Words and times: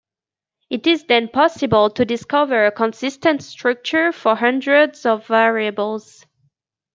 It 0.71 0.87
is 0.87 1.05
then 1.05 1.27
possible 1.27 1.91
to 1.91 2.05
discover 2.05 2.65
a 2.65 2.71
consistent 2.71 3.43
structure 3.43 4.11
for 4.11 4.33
hundreds 4.35 5.05
of 5.05 5.27
variables. 5.27 6.25